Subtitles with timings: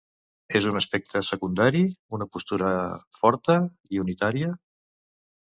[0.59, 1.83] És un aspecte secundari
[2.19, 2.71] una postura
[3.21, 3.59] forta
[3.97, 4.53] i unitària?